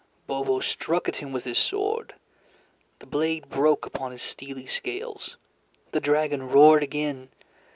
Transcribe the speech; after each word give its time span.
Bobo 0.25 0.61
struck 0.61 1.07
at 1.07 1.17
him 1.17 1.31
with 1.31 1.43
his 1.43 1.59
sword. 1.59 2.15
The 2.97 3.05
blade 3.05 3.49
broke 3.49 3.85
upon 3.85 4.11
his 4.11 4.23
steely 4.23 4.65
scales. 4.65 5.37
The 5.91 5.99
dragon 5.99 6.49
roared 6.49 6.81
again. 6.81 7.29